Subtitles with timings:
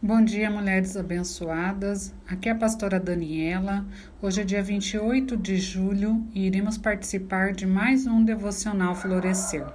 [0.00, 2.14] Bom dia, mulheres abençoadas.
[2.28, 3.84] Aqui é a pastora Daniela.
[4.22, 9.66] Hoje é dia 28 de julho e iremos participar de mais um devocional Florescer.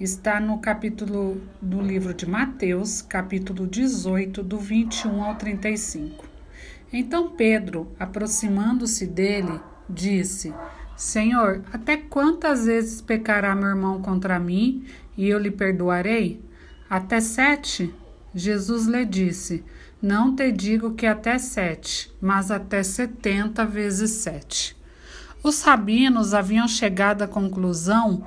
[0.00, 6.26] Está no capítulo do livro de Mateus, capítulo 18, do 21 ao 35.
[6.90, 10.54] Então Pedro, aproximando-se dele, disse:
[10.96, 14.86] Senhor, até quantas vezes pecará meu irmão contra mim
[15.18, 16.42] e eu lhe perdoarei?
[16.88, 17.94] Até sete?
[18.34, 19.64] Jesus lhe disse:
[20.00, 24.76] Não te digo que até sete, mas até setenta vezes sete.
[25.42, 28.24] Os rabinos haviam chegado à conclusão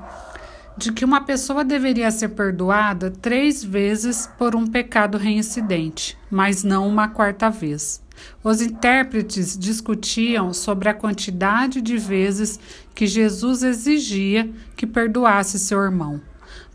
[0.76, 6.88] de que uma pessoa deveria ser perdoada três vezes por um pecado reincidente, mas não
[6.88, 8.02] uma quarta vez.
[8.44, 12.60] Os intérpretes discutiam sobre a quantidade de vezes
[12.94, 16.22] que Jesus exigia que perdoasse seu irmão.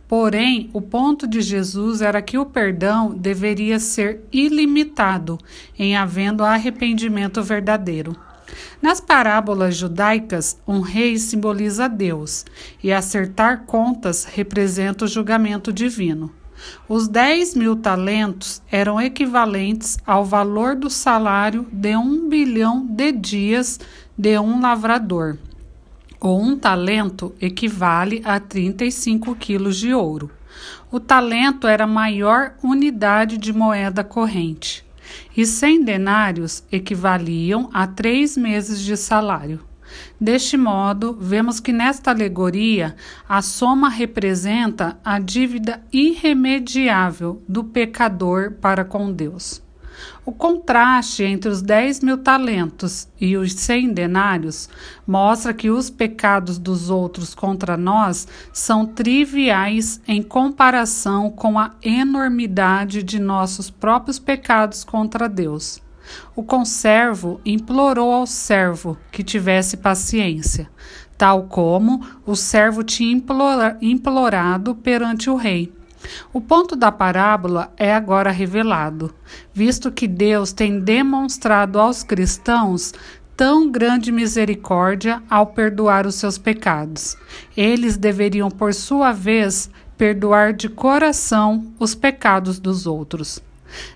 [0.09, 5.39] Porém, o ponto de Jesus era que o perdão deveria ser ilimitado,
[5.79, 8.17] em havendo arrependimento verdadeiro.
[8.81, 12.47] Nas parábolas judaicas, um rei simboliza Deus
[12.83, 16.33] e acertar contas representa o julgamento divino.
[16.89, 23.79] Os 10 mil talentos eram equivalentes ao valor do salário de um bilhão de dias
[24.17, 25.39] de um lavrador
[26.21, 30.31] ou um talento equivale a 35 quilos de ouro.
[30.91, 34.85] O talento era a maior unidade de moeda corrente,
[35.37, 39.61] e 100 denários equivaliam a três meses de salário.
[40.21, 42.95] Deste modo, vemos que nesta alegoria
[43.29, 49.63] a soma representa a dívida irremediável do pecador para com Deus.
[50.25, 54.69] O contraste entre os 10 mil talentos e os 100 denários
[55.07, 63.03] mostra que os pecados dos outros contra nós são triviais em comparação com a enormidade
[63.03, 65.81] de nossos próprios pecados contra Deus.
[66.35, 70.71] O conservo implorou ao servo que tivesse paciência,
[71.17, 73.21] tal como o servo tinha
[73.83, 75.78] implorado perante o rei.
[76.33, 79.15] O ponto da parábola é agora revelado,
[79.53, 82.93] visto que Deus tem demonstrado aos cristãos
[83.37, 87.17] tão grande misericórdia ao perdoar os seus pecados.
[87.57, 93.41] Eles deveriam, por sua vez, perdoar de coração os pecados dos outros.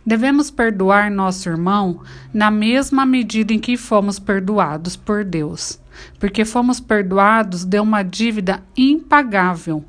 [0.05, 2.03] Devemos perdoar nosso irmão
[2.33, 5.81] na mesma medida em que fomos perdoados por Deus,
[6.21, 9.85] porque fomos perdoados de uma dívida impagável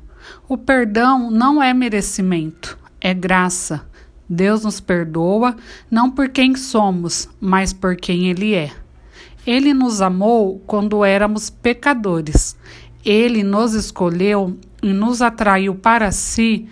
[0.48, 3.86] o perdão não é merecimento, é graça.
[4.28, 5.54] Deus nos perdoa
[5.90, 8.72] não por quem somos, mas por quem Ele é.
[9.46, 12.56] Ele nos amou quando éramos pecadores.
[13.04, 16.66] Ele nos escolheu e nos atraiu para si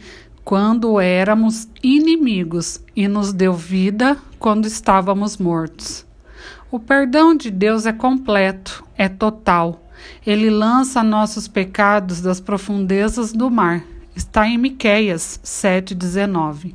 [0.44, 6.06] quando éramos inimigos e nos deu vida quando estávamos mortos.
[6.70, 9.81] O perdão de Deus é completo, é total.
[10.26, 13.84] Ele lança nossos pecados das profundezas do mar.
[14.14, 16.74] Está em Miqueias 7:19.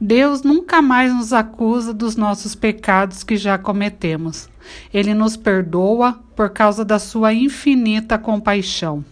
[0.00, 4.48] Deus nunca mais nos acusa dos nossos pecados que já cometemos.
[4.92, 9.04] Ele nos perdoa por causa da sua infinita compaixão.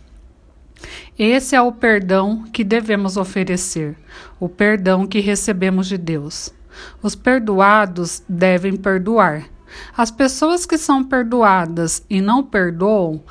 [1.18, 3.96] Esse é o perdão que devemos oferecer,
[4.38, 6.52] o perdão que recebemos de Deus.
[7.02, 9.48] Os perdoados devem perdoar.
[9.96, 13.22] As pessoas que são perdoadas e não perdoam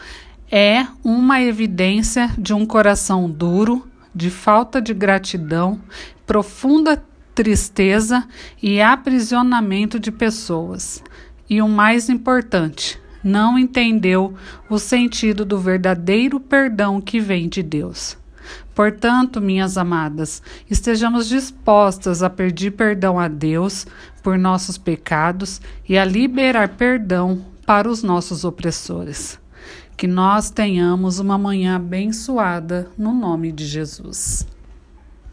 [0.51, 5.81] é uma evidência de um coração duro, de falta de gratidão,
[6.25, 7.03] profunda
[7.34, 8.28] tristeza
[8.62, 11.03] e aprisionamento de pessoas.
[11.50, 14.35] E o mais importante, não entendeu
[14.69, 18.16] o sentido do verdadeiro perdão que vem de Deus.
[18.74, 23.86] Portanto, minhas amadas, estejamos dispostas a pedir perdão a Deus
[24.24, 29.40] por nossos pecados e a liberar perdão para os nossos opressores.
[29.98, 34.46] Que nós tenhamos uma manhã abençoada no nome de Jesus.